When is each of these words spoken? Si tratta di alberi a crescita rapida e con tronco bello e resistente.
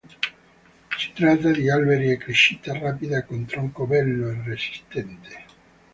Si 0.97 1.11
tratta 1.13 1.51
di 1.51 1.69
alberi 1.69 2.09
a 2.11 2.17
crescita 2.17 2.73
rapida 2.75 3.19
e 3.19 3.23
con 3.27 3.45
tronco 3.45 3.85
bello 3.85 4.29
e 4.31 4.41
resistente. 4.43 5.43